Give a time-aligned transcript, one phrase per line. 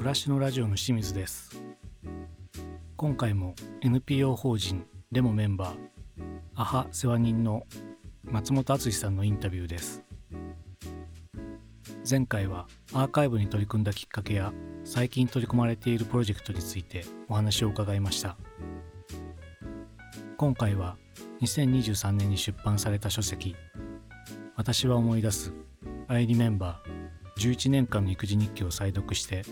[0.00, 1.50] 暮らしのラジオの清水です。
[2.96, 5.78] 今回も NPO 法人レモメンバー
[6.54, 7.66] アハ世話人の
[8.24, 10.02] 松本敦さんのインタビューです。
[12.08, 18.38] 前回はアーカイブに取り組んだきっかけや最近取り組まれているプロジェクトについてお話を伺いました。
[20.38, 20.96] 今回は
[21.42, 23.54] 2023年に出版された書籍
[24.56, 25.52] 「私は思い出す
[26.08, 26.76] I Remember
[27.36, 29.42] 11年間の育児日記を再読して」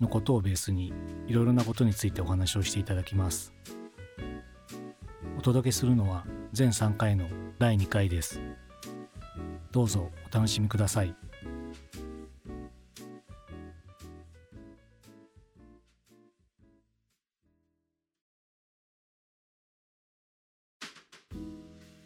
[0.00, 0.92] のことをベースに
[1.26, 3.52] いろいろなことについてお話をしていただきます。
[5.36, 7.26] お届けするのは全3回の
[7.58, 8.40] 第2回です。
[9.72, 11.14] どうぞお楽しみください。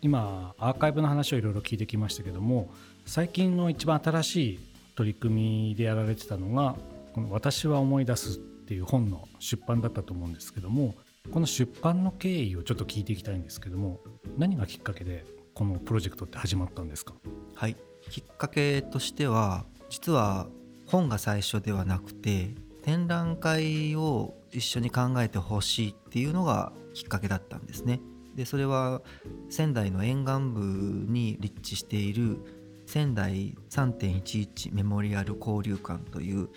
[0.00, 2.68] 今アーカイブの話をいろいろ聞いてきましたけども
[3.06, 4.58] 最近の一番新しい
[4.96, 6.74] 取り組みでやられてたのが
[7.12, 10.94] この「私は思い出す」っていう本の出版だったと思うんですけども
[11.30, 14.00] この出版の経緯をちょっと聞いていきたいんですけども
[14.38, 17.14] 何がきっかけでこのプロジェクトって始まったんですか？
[17.54, 17.76] はい
[18.10, 20.48] きっかけとしては実は
[20.86, 28.00] 本が最初ではなくて展覧会を一緒に考えてほしいっていうのがきっかけだったんですね。
[28.34, 29.02] でそれは
[29.50, 30.60] 仙台の沿岸部
[31.08, 32.38] に立地している
[32.86, 36.48] 仙台3.11メモリアル交流館という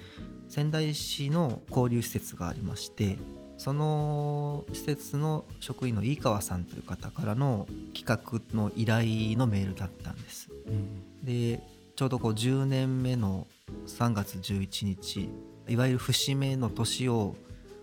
[0.47, 3.17] 仙台市の交流施設がありまして
[3.57, 10.49] その施設の職員の井川さんという方からの企画の依頼のメールだったんです。
[10.67, 11.63] うん、で
[11.95, 13.47] ちょうどこう10年目の
[13.87, 15.29] 3月11日
[15.67, 17.35] いわゆる節目の年を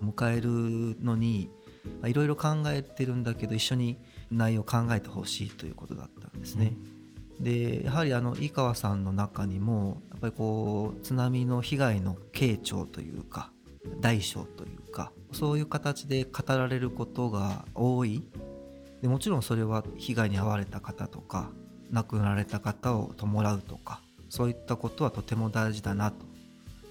[0.02, 1.50] 迎えるのに
[2.05, 3.98] いろいろ考えてるんだけど一緒に
[4.30, 6.74] 内容を考えてほしいということだったんですね。
[7.38, 13.51] うん、でやはりあの井川さんの中にもぱりこう津波の被害の傾聴というか
[14.01, 18.23] 大小というかそういう形で語られることが多い
[19.03, 21.51] でもちろんそれは被害に遭われた方とか
[21.91, 26.25] 亡くなられた方を弔うとかそういったことはとても大事だなと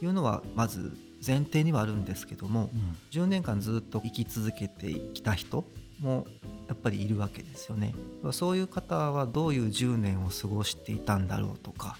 [0.03, 5.63] いうのはまず前提にはあるんですけども、うん、10年間ずっと生き続けてきた人
[5.99, 6.25] も
[6.67, 7.93] やっぱりいるわけですよね。
[8.31, 11.97] そういう方はどういう10年を過ごしていたんだろうとか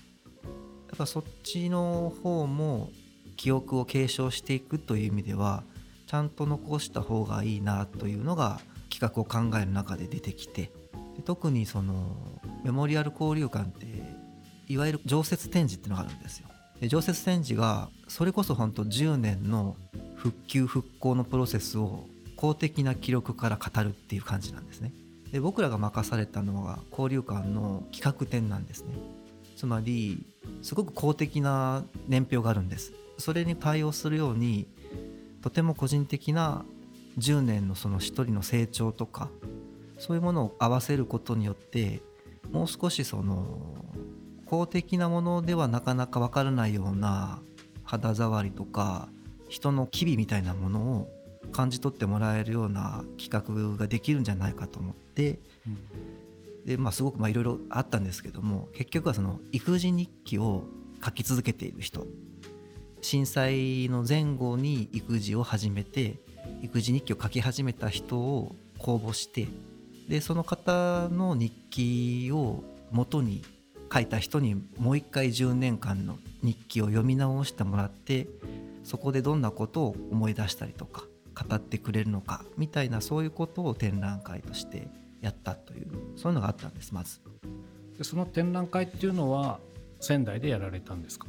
[0.91, 2.89] やっぱそっちの方も
[3.37, 5.63] 記憶を継承していくという意味では
[6.05, 8.59] ちゃんと残した方がいいなというのが
[8.89, 10.69] 企画を考える中で出てきて
[11.25, 12.17] 特にその
[12.65, 13.87] メモリアル交流館って
[14.67, 16.47] いわゆる常設展示っていうのがあるんですよ。
[16.81, 19.77] で常設展示がそれこそ本当10年の
[20.15, 24.91] 復旧復興のプロセスを公的な記録から語るっていう感じなんですね。
[25.31, 29.20] で僕らが任されたのが交流館の企画展なんですね。
[29.61, 30.25] つまり
[30.63, 32.93] すごく公的な年表があるんです。
[33.19, 34.67] それに対応するように
[35.43, 36.65] とても個人的な
[37.19, 39.29] 10年のその一人の成長とか
[39.99, 42.01] そういうものを合わせることによって
[42.51, 43.85] もう少しその
[44.47, 47.39] 公的なものではなかなか分からないような
[47.83, 49.09] 肌触りとか
[49.47, 51.07] 人の機微みたいなものを
[51.51, 55.37] 感じ取ってもらえるような企画ができるんじゃないかと思って、
[56.65, 60.65] でまあすごくいろいろあったんですけども結局はその育児日記を
[61.03, 62.05] 書き続けている人。
[63.01, 66.19] 震災の前後に育児を始めて
[66.61, 69.47] 育児日記を書き始めた人を公募して
[70.07, 73.43] でその方の日記を元に
[73.91, 78.27] 書いた人にもう一回10年間の日記を読み直してもらって
[78.83, 81.03] そこでどんなことを思い出したりとか
[81.35, 84.87] 語ってくれるのかみたいなそういうことを展覧会として
[85.21, 87.19] やったというそういうのがあったんですまず。
[87.97, 89.59] でその展覧会っていうのは
[89.99, 91.27] 仙台でやられたんですか？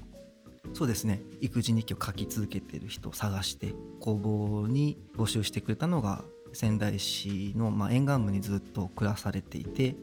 [0.72, 1.20] そうですね。
[1.41, 9.97] 育児日記を書き続けている人を探して工房に募集してくれたのが仙台市の、まあ、沿岸部にずっと暮らされていて、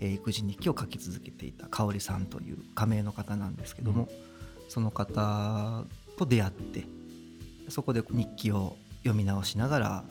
[0.00, 4.08] えー、育児日記を書き続けていた香織さんという仮名の方なんですけども、うん、
[4.70, 5.84] その方
[6.16, 6.84] と出会って
[7.68, 10.04] そこで日記を読み直しながら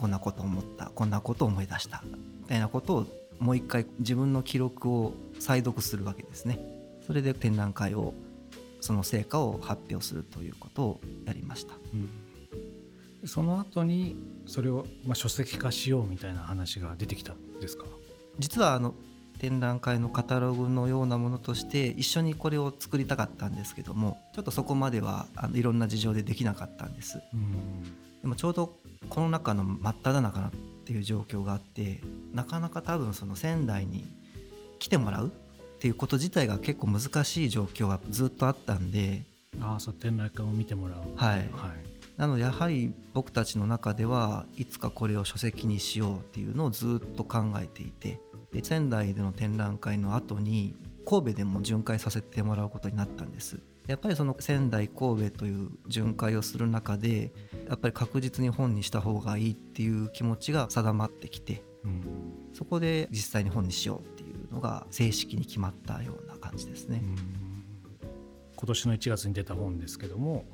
[0.00, 2.02] こんなこと思ったこんなことを思い出した
[2.40, 3.06] みたいなことを
[3.38, 6.58] もう一回自分の記録を再読するわけですね。
[7.06, 8.14] それで展覧会を
[8.80, 11.74] その成果を発表するということをやりました。
[13.22, 14.16] うん、その後に
[14.46, 17.84] それをまあ書籍化しようみたいな話が出てきたんですか？
[18.38, 18.94] 実はあの
[19.38, 28.76] 展覧会のカタログのようなものとして一緒にこれを作りたかったんですけどもちょっとそこまではあのいろんな事情でできなかったんです、うん、でもちょうど
[29.08, 30.50] コロナ禍の真っ只中っ
[30.84, 32.00] ていう状況があって
[32.32, 34.04] なかなか多分その仙台に
[34.78, 35.30] 来てもらうっ
[35.78, 39.24] ていうこと自体が結構難しい状況はずっとあったんで
[39.60, 40.98] ああそう展覧会を見てもらう。
[41.16, 41.48] はい、はい、
[42.16, 48.20] なのでやはり僕たちの中ではいつかこれを書籍にしようっていうのをずっと考えていて
[48.52, 50.74] で仙台での展覧会の後に
[51.06, 53.58] 神戸でも巡回させてもらうことになったんです
[53.90, 57.32] やっぱりその仙台神戸という巡回をする中で
[57.68, 62.02] やっぱり確実に本にした方がいいっていう気持ちが定まってきて、うん、
[62.54, 67.02] そこで実際に本にしようっていうのが正式に決まったような感じですね。
[68.54, 70.44] 今年の1月に出た本ですけども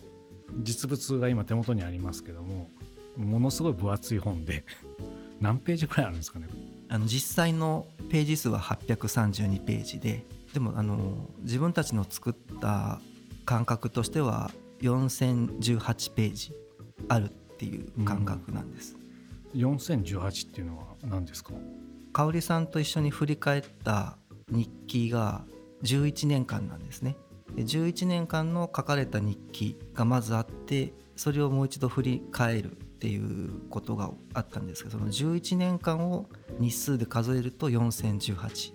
[0.62, 2.70] 実物が今手元にありますけども
[3.16, 4.64] ものすごい分厚い本で
[5.42, 6.48] 何ページくらいあるんですかね？
[6.88, 10.24] あの実際のページ数は832ページで
[10.54, 13.00] でもあの自分たちの作った
[13.46, 14.50] 感覚としては
[14.82, 16.52] 4018ページ
[17.08, 18.96] あるっていう感覚なんです。
[19.54, 21.54] うん、4018っていうのは何ですか？
[22.12, 24.18] 香織さんと一緒に振り返った
[24.50, 25.44] 日記が
[25.82, 27.16] 11年間なんですね。
[27.54, 36.26] で11年間の書かれた日記がまずあってそれをもう一度振り返るっていうことがあったんですけどその11年間を
[36.58, 38.72] 日数で数えると4018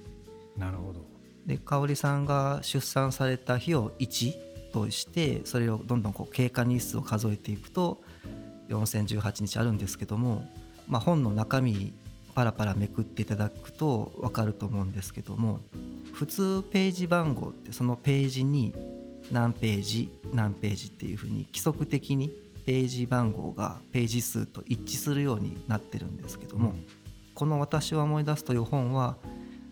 [0.57, 1.05] なるほど
[1.45, 4.33] で香織さんが出産された日を1
[4.71, 8.01] としてそれをどんどんこう経過日数を数えていくと
[8.69, 10.47] 4018日あるんですけども、
[10.87, 11.93] まあ、本の中身
[12.33, 15.59] パラパラめくっていただくと分かると思うんですけども
[16.13, 18.73] 普通ページ番号ってそのページに
[19.31, 22.31] 何ページ何ページっていうふうに規則的に
[22.65, 26.75] ページ番号がページ数と一致するようになってるんですけども、
[27.33, 29.17] この「私は思い出す」という本は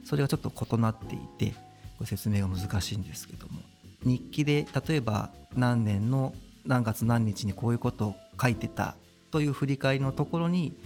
[0.04, 1.54] それがちょっと異なっていて
[2.00, 3.62] ご説明が難しいんですけども。
[4.04, 6.34] 日記で例えば何年の
[6.66, 8.96] 何月何日にこういうことを書いてた
[9.32, 10.78] という振り返りのところに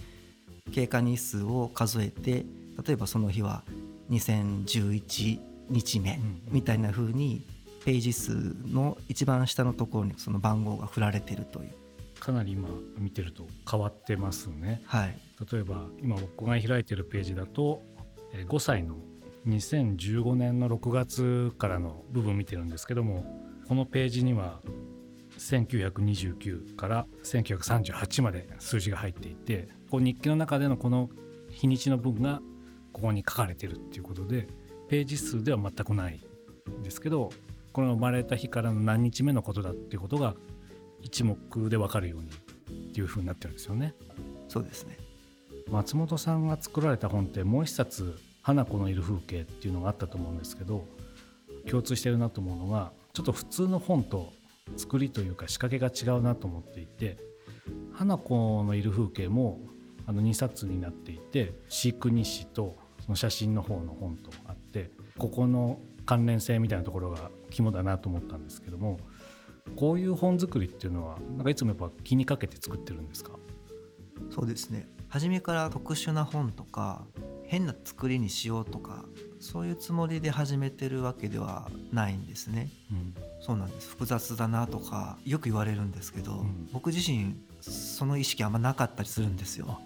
[0.72, 2.44] 経過日数を数えて
[2.86, 3.62] 例えばその日は
[4.10, 5.40] 2011
[5.70, 6.18] 日目
[6.50, 7.46] みたいな風に
[7.84, 8.32] ページ数
[8.66, 11.74] の一番下のところにその番号が振られてるという。
[12.18, 15.18] かなり今見てると変わってますね、はい、
[15.52, 17.82] 例えば今僕が開いてるページだと
[18.32, 18.94] 5歳の
[19.46, 23.24] 2015年の6月からの部分見てるんですけども
[23.68, 24.60] このページには
[25.38, 31.10] 1929から1938まで数字が入っていてこう日記の中でのこの
[31.50, 32.40] 日にちの分が
[32.92, 34.48] ここに書かれてるっていうことで
[34.88, 36.20] ページ数では全くない
[36.78, 37.30] んですけど
[37.72, 40.34] この生まれた日からの何日目のことだっていうことが
[41.02, 42.30] 一目で分かるように
[42.90, 43.94] っていうふうになってるんですよね。
[44.48, 44.96] そうですね
[45.70, 50.86] 松本さんが作られた本ってもう一冊花子のいる風景っていうのがあったと思うんですけど
[51.66, 54.32] 共通してるなと思うのがちょっと普通の本と
[54.76, 57.16] 作りというか仕掛けが違うなと思っていて
[57.92, 59.60] 花子のいる風景も
[60.06, 69.00] あの2冊になっていて飼育日誌とその写真の方の本とあってここの関連性みたいなところが肝だなと思ったんですけども
[69.76, 73.32] こういう本作りっていうのはなんかいつもやっぱ気にかけて作ってるんですか？
[74.30, 74.86] そうですね。
[75.08, 77.06] 初めから特殊な本とか
[77.54, 79.04] 変な作りにしようとか
[79.38, 83.90] そういうつもりで始めてるわけではないんですね、うん、そうなんです。
[83.90, 89.78] 複雑だなとかよく言われるんですけど、うん、僕自身その意識あんまなかったりするんですよ。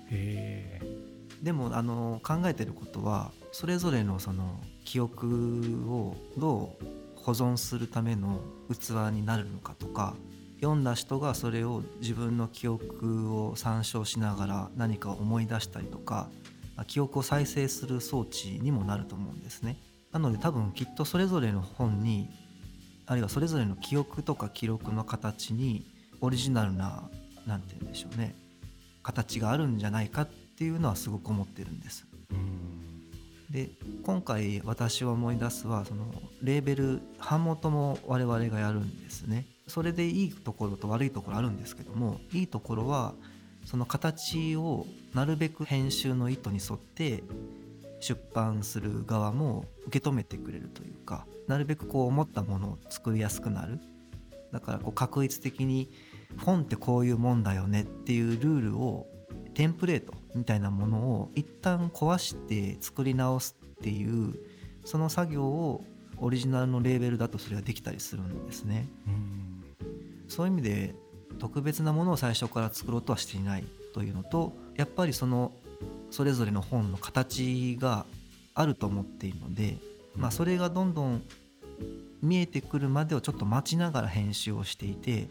[1.43, 6.87] でもあの考えてることはそれぞれのその記憶をどう
[7.17, 8.41] 保存するための
[8.73, 10.15] 器になるのかとか
[10.63, 16.31] 読んだ人がそれを自分の記憶を参照しながら何か思い出したりとか
[16.87, 19.77] 記憶を再生する装置にもなると思うんですね。
[20.13, 22.29] なので多分きっとそれぞれの本に
[23.07, 25.87] あるいはそれぞれの記憶とか記録の形に
[26.21, 27.09] オリジナルな
[27.47, 28.35] 何て言うんでしょうね
[29.03, 32.07] 形があるんじゃないかっていうのはすごく思ってるんです。
[33.51, 33.71] で
[34.03, 36.05] 今回私は思い出すはその
[36.43, 39.47] レーベル版元も我々がやるんですね。
[39.67, 43.15] それでいいところと悪いところあるんですけどもいいところは
[43.69, 47.23] その形をなるべく編集の意図に沿って
[48.01, 53.79] 出版する側も受け止めてくれるというかなるべくこう思ったものを作りやすくなる
[54.53, 55.91] だからこう確率的に
[56.47, 59.07] 本ってこういうもんだよねっていうルールを
[59.53, 64.35] テンプレートみたいなものを一旦壊して作り直すっていう
[64.87, 65.85] その作業を
[66.17, 68.89] オリジナルのレーベルだとそれができたりするんですね。
[70.27, 70.95] そういう意味で
[71.39, 73.65] 特別なものを最初から作ろうとはしていない
[73.95, 75.53] というのとやっぱりその
[76.11, 78.07] それぞれの本の形が
[78.55, 79.77] あると思っているので、
[80.17, 81.23] まあ、それがどんどん
[82.23, 85.29] 見えてくるまでをちょっと待ちながら編集をしていて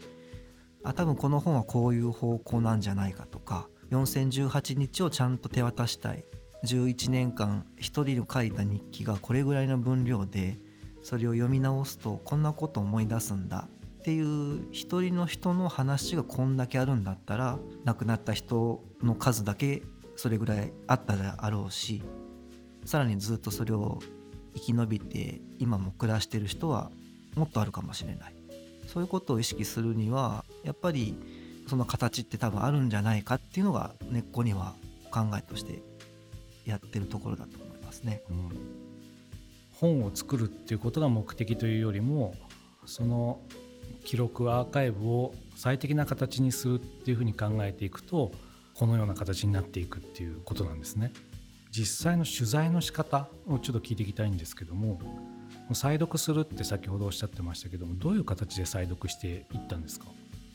[0.84, 6.24] あ多分この本はこういう方向なんじゃないかとか4018日をちゃんと手渡したい。
[6.64, 10.58] 11年間1人の書いた日記がこれぐらいの分量で
[11.02, 19.82] それを読み直すとこんなこと思い出すんだっていう一人の人の話がこんだけあるんだったら亡くなった人の数だけ
[20.16, 22.02] それぐらいあったであろうし
[22.84, 23.98] さらにずっとそれを
[24.54, 26.90] 生き延びて今も暮らしてる人は
[27.34, 28.34] もっとあるかもしれない
[28.86, 31.16] そういうことを意識するにはやっぱり
[31.68, 34.74] その形って多分あるんじゃないかっていうのが根っこには
[35.10, 35.82] 考えとして
[36.64, 38.22] やってるところだと思いますね。
[38.30, 38.50] うん、
[39.72, 42.34] 本を作るっていうことが目的というよりも
[42.86, 43.40] その
[44.08, 48.32] 記録アーカイブを最適な形にするっていうふうに考えていくと
[48.72, 51.12] このような形になっていくっていうことなんですね。
[51.70, 54.98] 実際の取材の仕方をちょっと聞いていきたいんですけども
[55.74, 60.06] 再読するって先ほどおっしゃってましたけどもどういう形で再読していったんですか？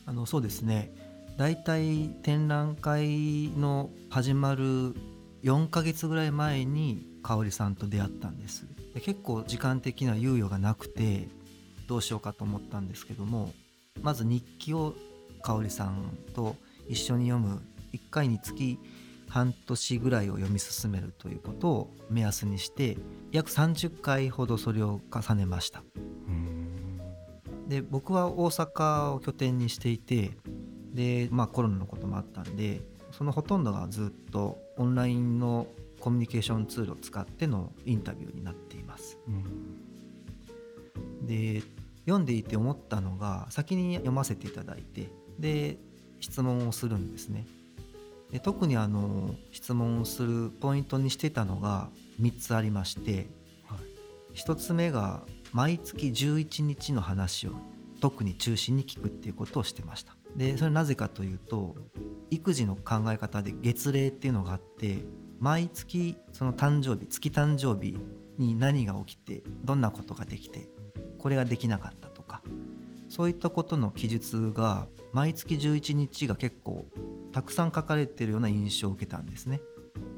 [0.08, 0.92] あのそうですね。
[1.38, 4.96] 大体展覧会の始まる
[5.44, 8.66] 4ヶ月ぐらい前に香織さんと出会ったんです。
[8.96, 11.28] 結構時間的な猶予がなくて
[11.88, 13.54] どうしようかと思ったんですけども
[14.02, 14.94] まず日記を
[15.42, 16.56] 香織さんと
[16.88, 17.62] 一緒に読む
[17.94, 18.80] 1回につき
[19.30, 22.98] 半年ぐらいを読み進めるということを目安にして
[23.32, 25.84] 約30回ほどそれを重ねました。
[27.68, 30.32] で僕は大阪を拠点にしていて
[30.94, 35.68] で、まあ、コロナのこともあったんでそのほとんどがずっとオンラインの
[36.00, 39.18] コミュニケーションツールを使ってのインタビューになっています。
[41.26, 41.64] で
[42.06, 45.78] 読んでいて思ったのが先に読ませていただいてで
[46.20, 47.46] 質問をするんですね。
[48.32, 51.90] で特にあの質問をするポイントにしてたのが
[52.20, 53.28] 3つありまして、
[53.66, 53.76] は
[54.34, 57.52] い、1つ目が毎月11日の話を
[58.02, 60.16] 特に中心に聞くっていうことをしてました。
[60.36, 61.76] でそれなぜかというと
[62.32, 65.06] 育児の考え方で月齢っていうのがあって
[65.40, 67.98] 毎月その誕生日月誕生日
[68.40, 70.68] に何が起きてどんなことができて
[71.24, 72.42] これができなかったとか
[73.08, 76.86] そういったことの記述が毎月11日が結構
[77.32, 79.62] たくさん書かれてるような印象を受けたんですね。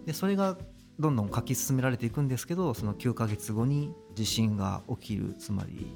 [0.07, 0.57] でそれが
[0.97, 5.95] どんどん書き進められていくんですけどその9ヶ月後に地震が起きるつまり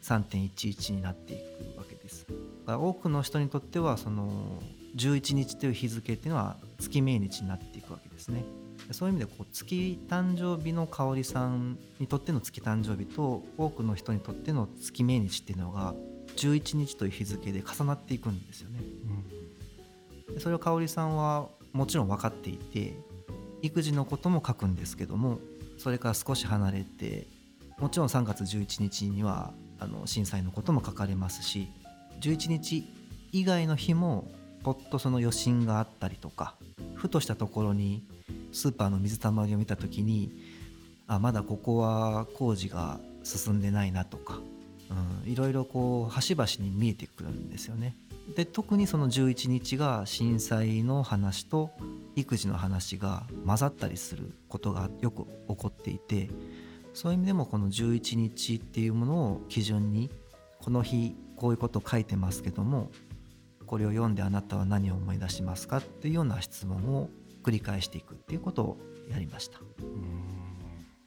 [0.00, 1.36] 3.11になってい
[1.74, 2.26] くわけです。
[2.66, 4.62] 多くの人にとってはその
[4.96, 8.42] 11日という日付っていうのは月命日になっていくわけですね。
[8.92, 15.94] そういう意味でこう月誕生日の香織さんにとっての月誕生日と多くの人にとっての月命日っていうのが
[16.36, 18.80] 11日という日付で重なっていくんですよね。
[20.30, 22.96] うん、それを香織さんはもちろん分かっていて
[23.62, 25.40] 育児のことも書くんですけども
[25.78, 27.26] それから少し離れて
[27.78, 31.68] もちろん3月11日にはあの震災のことも書かれますし
[32.20, 32.84] 11日
[33.32, 34.30] 以外の日も
[34.62, 36.54] ポッとその余震があったりとか
[36.94, 38.02] ふとしたところに
[38.52, 40.32] スーパーの水たまりを見た時に
[41.06, 44.40] あまだここは工事が進んでないなとか、
[45.24, 47.94] うん、いろいろこう端々に見えてくるんですよね。
[48.34, 51.70] で特にその11日が震災の話と
[52.16, 56.28] 育児の話が混ざったりすることがよく起こっていて
[56.92, 60.10] そういう意味でもこの11日っていうものを基準に
[60.60, 62.90] この日こういうこと書いてますけども
[63.66, 67.10] これを読んであなたは何を思い出しますかっていうような質問を
[67.46, 69.60] 繰り返していくっていうことをやりました。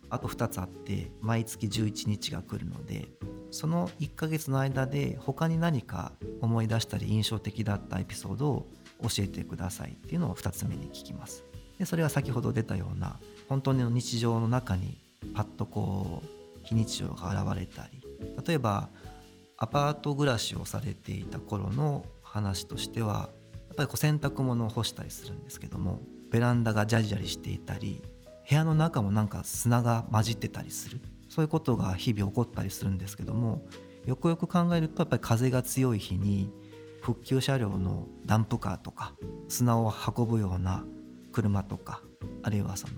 [0.10, 3.10] あと2つあって毎月11日が来るので
[3.51, 8.67] その1ヶ月の間で他に何か思い出したり印象的だったエピソードを
[9.03, 11.43] 教えてくださいっていうのを2つ目に聞きます。
[11.77, 14.98] でそれは先ほど出たような本当の日常の中に
[15.34, 18.01] パッとこう非日常が現れたり
[18.46, 18.89] 例えば
[19.58, 23.29] アパート暮らしをされていた頃の話としては
[23.67, 28.01] やっぱりこう洗濯物を干したりするんですけどもベランダがジャリジャリしていたり
[28.50, 31.00] 部屋の中もなんか砂が混じってたりする。
[31.29, 33.62] そういうことが日々起こったりするんですけども
[34.05, 36.51] よくよく考えるとやっぱり風が強い日に
[37.01, 39.13] 復旧車両のダンプカーとか
[39.48, 40.83] 砂を運ぶような
[41.31, 42.01] 車とか
[42.43, 42.93] あるいはその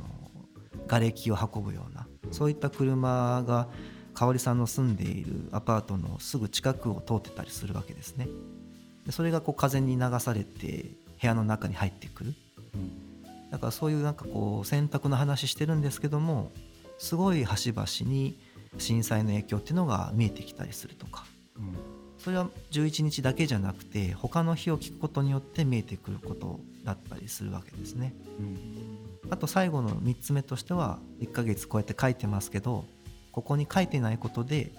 [0.87, 3.67] 瓦礫を運ぶようなそういった車が
[4.13, 8.27] 香織さんの住んでいるアパートのすぐ近くを通ってたりするわけですね。
[9.05, 12.33] でそれがこう風に流されて部屋の中に入ってくる、
[12.75, 13.10] うん、
[13.51, 16.51] だからそういうなんかこう洗濯の話してるんですけども
[16.97, 18.39] すごい端々に
[18.77, 21.25] 震災の影響っていうのが見えてきたりするとか、
[21.57, 21.75] うん、
[22.17, 28.13] それは11日だけじゃなくて他の日を聞くことによって見えてくることだったりするわけですね。
[28.39, 32.85] うん、あと最後の3つ目としては1ヶ月こうやって書いてますけど
[33.31, 34.71] ここに書いてないことで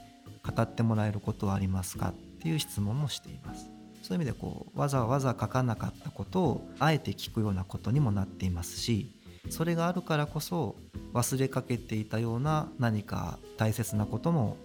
[0.42, 3.71] 語ってもらえることはありますかっていう質問もしています
[4.02, 9.12] そういう意味でこうわざわざ書かなかったことをあえて聞くようなことにもなっていますし
[9.48, 10.76] それがあるからこそ
[11.14, 14.56] 忘れかけていたような何か大切なことも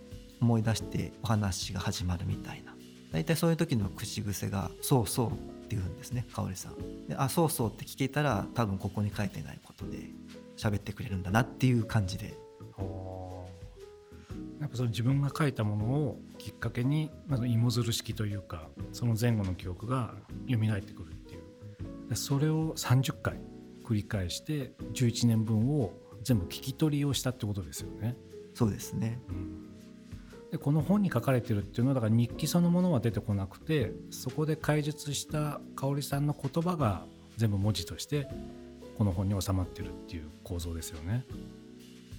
[0.42, 2.76] 思い出してお話が始まるみたいな
[3.12, 5.34] 大体そういう時の口癖が「そうそう」っ
[5.68, 7.08] て言うんですね香織さん。
[7.08, 10.12] で「あそうそう」って聞けたら多分ここに書いてないことで
[10.58, 12.38] 喋ってくれるんだなっていう感じで。
[14.60, 20.16] やっぱその自分が書いたものをきっかけにまず芋づる式というかその前後の記憶が
[20.50, 21.38] 蘇ってくるってい
[22.10, 23.40] うそれを30回
[23.86, 28.18] 繰り返して11年分を全部聞き取りをしたってことですよね。
[28.54, 37.06] そうですね、うん、でこの本に書かれてるっていうのはだから日記そのものは出てこなくてそこで解述した香織さんの言葉が
[37.38, 38.28] 全部文字として
[38.98, 41.24] この本に収まってるっていう構造ですよね。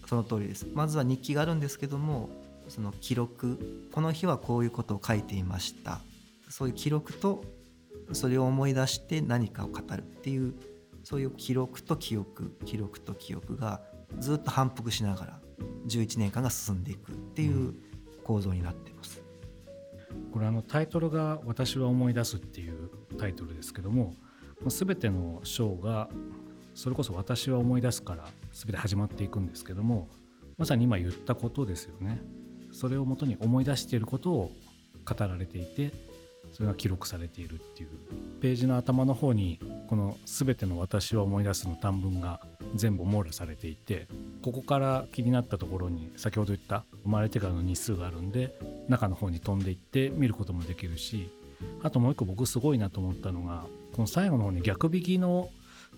[0.08, 0.66] その通りです。
[0.72, 2.30] まずは日記があるんですけども
[2.68, 6.00] その記録この日はこういうことを書いていました。
[6.48, 7.44] そういう記録と
[8.14, 10.54] それを思い出して何かを語るっていう
[11.04, 13.82] そういう記録と記憶記録と記憶が
[14.18, 15.40] ずっと反復しながら
[15.86, 17.74] 11年間が進んでいくっていう
[18.24, 19.20] 構造になっています。
[20.32, 22.88] これあのタイトルが「私は思い出す」っていう
[23.18, 24.14] タイトルですけども
[24.66, 26.08] 全ての章が
[26.74, 28.26] それこそ「私は思い出す」から
[28.58, 30.08] 全て始まっていくんですけども
[30.56, 32.20] まさに今言ったことですよね。
[32.72, 34.52] それをもとに思い出していることを
[35.04, 35.92] 語られていて
[36.52, 37.88] それが記録されているっていう
[38.40, 42.40] ページの頭の方にこの「全ての私は思い出す」の短文が
[42.74, 44.06] 全部網羅されていて
[44.42, 51.30] ここから気になったところに先ほど言った生まれてからの日数があるんで中の方に飛んでいって見ることもできるし
[51.82, 55.50] あともう一個僕すごいなと思ったのがこの最後の方に逆引きの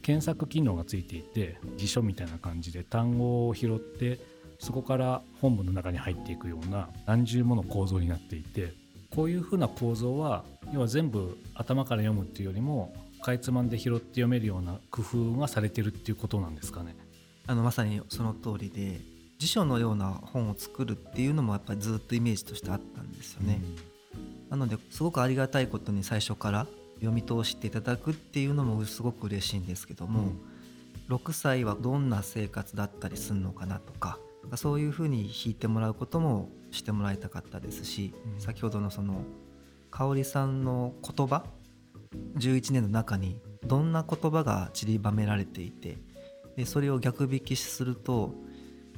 [0.02, 4.18] 検索機能がついていて辞書みたいな感じで単語を拾って
[4.58, 8.74] そこから本文の中に入っていくような何重もの構造になっていて
[9.14, 16.96] こういうふうな構造は要は全部頭から読むっていうよりもかいつまんで拾って読めるような工夫がされてるっていうことなんですかね。
[17.46, 19.00] あのまさにその通りで
[19.38, 23.60] 辞書のような本を作るっていうのもやっぱりずっとイメージとしてあったんですよね。
[24.14, 26.66] うん、なのですごくありがたいことに最初から
[27.00, 30.32] 読み通していただくっていうのもすごく嬉しいんですけども、
[31.08, 34.18] うん、6歳はどんな生活だったりするのかなとか
[34.56, 39.24] そういうふうに弾いてもらうこともしてもらいたかったですし、うん、先ほどのその
[39.90, 41.44] 香織さんの言葉
[42.36, 45.98] 11年の中にどんな言葉が散りばめられていて
[46.56, 48.34] でそれを逆引きすると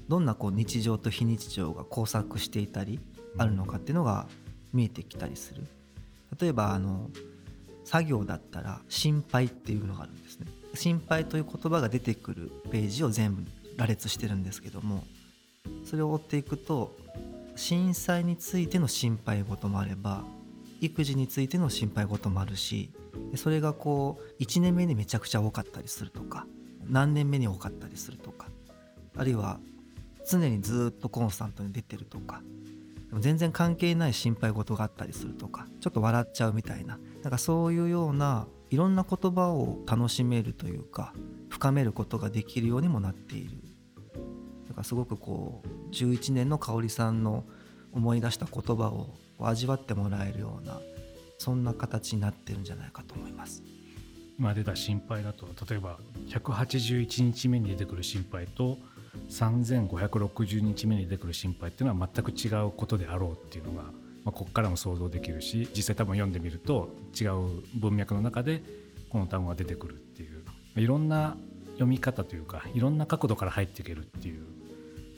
[0.09, 3.01] どんなこう日常と非日常が交錯していたり
[3.39, 4.27] あるのかっていうのが
[4.73, 5.63] 見えてきたりする。
[6.41, 7.11] 例えばあの
[7.85, 10.47] 作業だったら心配っていうのがあるんですね。
[10.75, 13.43] 心配という言葉が出てくるページを全部
[13.77, 15.05] 羅列してるんですけども
[15.85, 16.97] それを追っていくと
[17.57, 20.25] 震災についての心配事もあれば
[20.81, 22.91] 育児についての心配事もあるし
[23.37, 26.47] それがこう1年目にめちゃくちゃ多かったりするとか
[26.89, 28.49] 何年目に多かったりするとか
[29.17, 29.61] あるいは
[30.29, 32.43] 常にずっとコンスタントに出てるとか
[33.19, 41.13] 全然関係ない心配事があったりするとかちょっと笑っちゃうみたいななんかそういうようないろんな言葉を楽しめるというか
[41.49, 43.59] 深めることができるようにもなっている
[44.69, 47.45] だかすごくこう11年の香織さんの
[47.93, 50.81] 思い出した言葉を味わってもらえるような
[51.39, 53.63] そんな形になってるんじゃないかと思います。
[54.39, 58.79] 今出た心配だと例えば181日目に出てくる心配と
[59.29, 63.85] 3560日目に出てくる心配っていうのは全く違うことであろうっていうのが、
[64.25, 68.63] まあ、ここからも想像できるし実際多分読んでみると違う文脈の中で
[69.11, 70.45] この単語が出てくるっていう
[70.77, 71.37] いろんな
[71.73, 74.45] 読み方というかいろんな角度から入っていけるっていう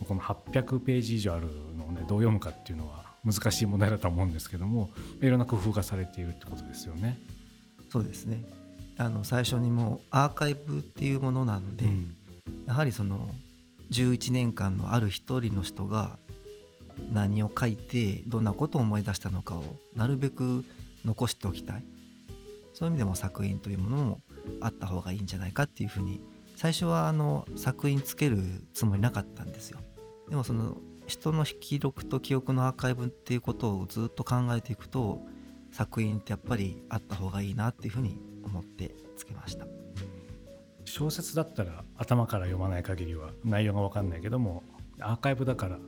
[0.07, 4.91] この800ページ以上あるのをねどう読むかっていうのは難しい問題だと思うんですけども
[5.21, 7.19] いろんな工夫がされているってことですよね。
[7.91, 8.45] そうですね
[8.97, 12.17] あの最初にもアーカイブっていうものなので、うん、
[12.67, 13.31] やはりその
[13.91, 16.19] 11年間のある一人の人が
[17.13, 20.65] 何を書いてどんなことを思い出したのかをなるべく
[21.05, 21.85] 残しておきたい。
[22.73, 24.21] そういう意味でも作品というものも
[24.61, 26.21] あった方がいいんじゃないかっていうふうに
[26.57, 28.39] 最初はあの作品つける
[28.73, 29.79] つもりなかったんですよ。
[30.29, 30.77] でもその
[31.07, 35.21] 人の記録と記憶のアーカイブっていうことをずっと考えていくと
[35.71, 39.67] 作品ってやっぱりあった方がいいなっていうふうに思ってつけました。
[40.85, 44.63] 小説だったら頭から読まない限りは内容が分かんないけども
[45.01, 45.79] アーカイブだから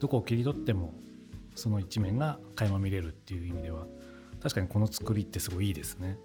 [0.00, 0.94] どこを切り取っても
[1.54, 3.86] その一面が垣間見れるっていう意味では
[4.42, 6.18] 確かにこの作りってすごいいいですね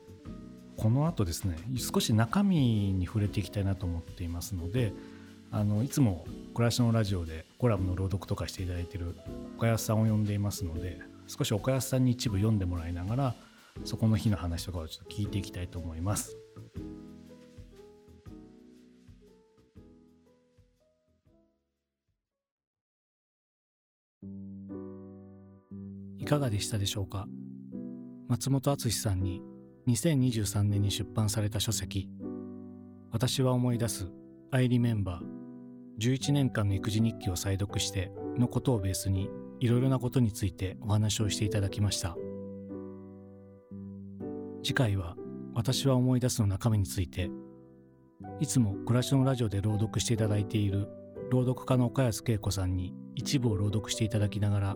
[0.77, 4.93] この後ですね少し中身に触れていきたいなと思っていますので
[5.51, 9.15] あのいつも暮らしのラジオでコラムの朗読とかしていただいている
[9.57, 13.35] 岡安さんを呼んでいますので少し岡安さんに一部読んでもらいながら
[13.85, 16.37] そこの日の話とかをちょっと聞いていきたいと思います。
[26.33, 27.27] かがでしたでしょうか？
[28.27, 29.41] 松本敦さんに
[29.87, 32.09] 2023年に出版された書籍
[33.11, 34.11] 「私は思い出す
[34.49, 35.19] I Remember
[35.99, 42.17] 11年間の育児日記を再読して」のことをベースにいろいろなことについてお話をしていただきました。
[44.63, 45.15] 次回は
[45.53, 47.29] 「私は思い出す」の中身について
[48.39, 50.87] いつも暮らしのラジオで朗読していただいている
[51.29, 54.75] 朗読家の岡安恵子さんに一部を朗読していただきながら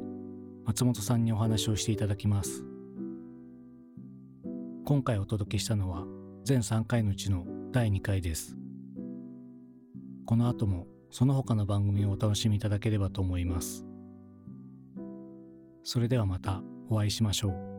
[0.68, 2.66] 松本さんにお話をしていただきます。
[4.84, 6.04] 今回お届けしたのは
[6.44, 8.58] 全3回のうちの第2回です。
[10.26, 13.86] この後もその他の番組をお楽しみいただければと思います。
[15.84, 17.77] それではまたお会いしましょう。